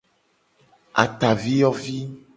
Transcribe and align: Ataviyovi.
Ataviyovi. 1.03 1.97